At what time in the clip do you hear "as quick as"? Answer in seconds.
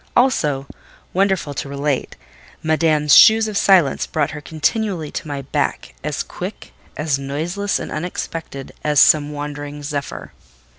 6.03-7.19